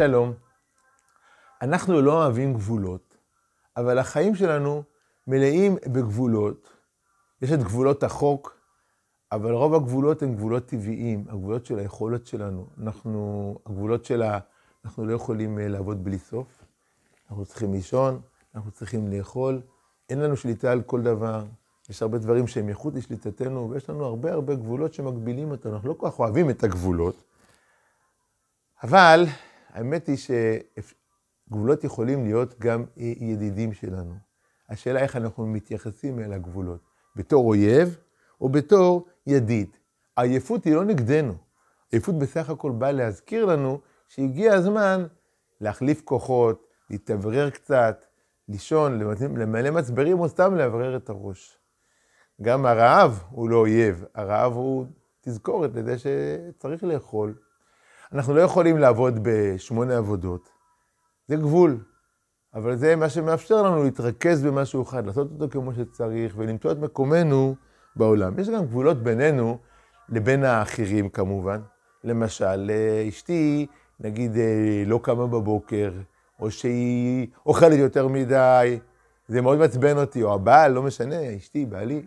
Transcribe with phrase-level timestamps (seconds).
[0.00, 0.32] שלום.
[1.62, 3.16] אנחנו לא אוהבים גבולות,
[3.76, 4.82] אבל החיים שלנו
[5.26, 6.70] מלאים בגבולות.
[7.42, 8.56] יש את גבולות החוק,
[9.32, 12.66] אבל רוב הגבולות הן גבולות טבעיים, הגבולות של היכולת שלנו.
[12.82, 14.38] אנחנו, הגבולות של ה...
[14.84, 16.64] אנחנו לא יכולים אה, לעבוד בלי סוף.
[17.30, 18.20] אנחנו צריכים לישון,
[18.54, 19.60] אנחנו צריכים לאכול.
[20.10, 21.44] אין לנו שליטה על כל דבר.
[21.90, 25.74] יש הרבה דברים שהם מחוץ לשליטתנו, ויש לנו הרבה הרבה גבולות שמגבילים אותנו.
[25.74, 27.16] אנחנו לא כל כך אוהבים את הגבולות,
[28.82, 29.24] אבל
[29.72, 30.16] האמת היא
[31.48, 34.14] שגבולות יכולים להיות גם ידידים שלנו.
[34.68, 36.80] השאלה איך אנחנו מתייחסים אל הגבולות,
[37.16, 37.98] בתור אויב
[38.40, 39.76] או בתור ידיד.
[40.16, 41.34] העייפות היא לא נגדנו.
[41.92, 45.06] עייפות בסך הכל באה להזכיר לנו שהגיע הזמן
[45.60, 48.04] להחליף כוחות, להתאוורר קצת,
[48.48, 48.98] לישון,
[49.36, 51.58] למלא מצברים או סתם לאוורר את הראש.
[52.42, 54.86] גם הרעב הוא לא אויב, הרעב הוא
[55.20, 57.34] תזכורת לזה שצריך לאכול.
[58.12, 60.50] אנחנו לא יכולים לעבוד בשמונה עבודות,
[61.28, 61.78] זה גבול.
[62.54, 67.54] אבל זה מה שמאפשר לנו להתרכז במשהו אחד, לעשות אותו כמו שצריך ולמצוא את מקומנו
[67.96, 68.38] בעולם.
[68.38, 69.58] יש גם גבולות בינינו
[70.08, 71.60] לבין האחרים כמובן.
[72.04, 72.70] למשל,
[73.08, 73.66] אשתי,
[74.00, 75.92] נגיד, אה, לא קמה בבוקר,
[76.40, 78.78] או שהיא אוכלת יותר מדי,
[79.28, 82.02] זה מאוד מעצבן אותי, או הבעל, לא משנה, אשתי, בעלי.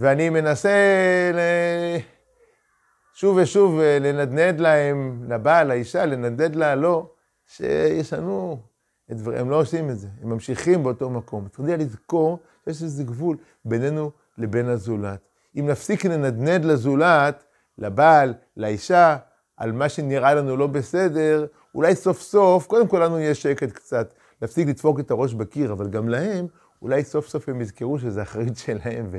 [0.00, 0.70] ואני מנסה.
[3.14, 7.10] שוב ושוב אה, לנדנד להם, לבעל, לאישה, לנדנד לה, לא,
[7.46, 8.58] שישנו
[9.10, 11.48] את דברים, הם לא עושים את זה, הם ממשיכים באותו מקום.
[11.48, 15.20] צריך לזכור שיש איזה גבול בינינו לבין הזולת.
[15.58, 17.44] אם נפסיק לנדנד לזולת,
[17.78, 19.16] לבעל, לאישה,
[19.56, 24.14] על מה שנראה לנו לא בסדר, אולי סוף סוף, קודם כל לנו יהיה שקט קצת,
[24.42, 26.46] להפסיק לדפוק את הראש בקיר, אבל גם להם,
[26.82, 29.10] אולי סוף סוף הם יזכרו שזה אחריות שלהם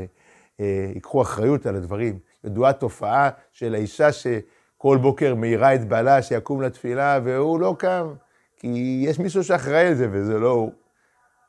[0.60, 2.20] ויקחו אחריות על הדברים.
[2.46, 8.14] ידועה תופעה של האישה שכל בוקר מאירה את בעלה שיקום לתפילה והוא לא קם,
[8.58, 10.72] כי יש מישהו שאחראי על זה וזה לא הוא.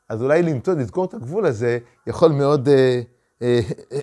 [0.08, 3.00] אז אולי למצוא, לזכור את הגבול הזה, יכול מאוד אה,
[3.42, 3.60] אה,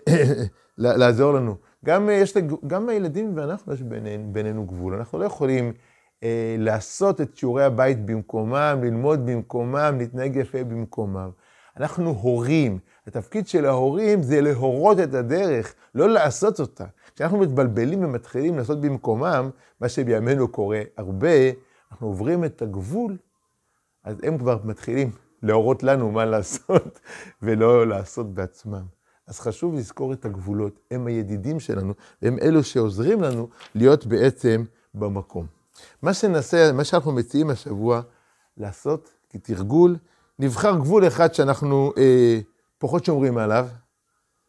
[0.08, 0.44] אה,
[0.78, 1.56] לעזור לנו.
[1.86, 2.34] גם, יש,
[2.68, 4.94] גם הילדים ואנחנו, יש בינינו, בינינו גבול.
[4.94, 5.74] אנחנו לא יכולים
[6.24, 11.30] אה, לעשות את שיעורי הבית במקומם, ללמוד במקומם, להתנהג יפה במקומם.
[11.78, 12.80] אנחנו הורים.
[13.08, 16.86] התפקיד של ההורים זה להורות את הדרך, לא לעשות אותה.
[17.16, 19.50] כשאנחנו מתבלבלים ומתחילים לעשות במקומם,
[19.80, 21.30] מה שבימינו קורה הרבה,
[21.92, 23.18] אנחנו עוברים את הגבול,
[24.04, 25.12] אז הם כבר מתחילים
[25.44, 27.00] להורות לנו מה לעשות,
[27.44, 28.84] ולא לעשות בעצמם.
[29.28, 34.64] אז חשוב לזכור את הגבולות, הם הידידים שלנו, והם אלו שעוזרים לנו להיות בעצם
[34.94, 35.46] במקום.
[36.02, 38.02] מה שנעשה, מה שאנחנו מציעים השבוע
[38.58, 39.98] לעשות כתרגול,
[40.40, 42.40] נבחר גבול אחד שאנחנו אה,
[42.84, 43.68] פחות שומרים עליו,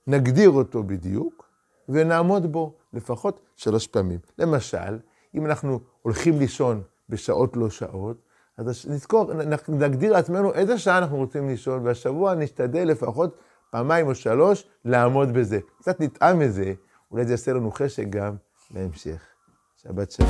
[0.07, 1.49] נגדיר אותו בדיוק,
[1.89, 4.19] ונעמוד בו לפחות שלוש פעמים.
[4.39, 4.99] למשל,
[5.35, 8.17] אם אנחנו הולכים לישון בשעות לא שעות,
[8.57, 9.33] אז נזכור,
[9.69, 13.37] נגדיר לעצמנו איזה שעה אנחנו רוצים לישון, והשבוע נשתדל לפחות
[13.71, 15.59] פעמיים או שלוש לעמוד בזה.
[15.79, 16.75] קצת נטעם מזה,
[17.11, 18.35] אולי זה יעשה לנו חשק גם
[18.71, 19.23] להמשך.
[19.83, 20.29] שבת שלום.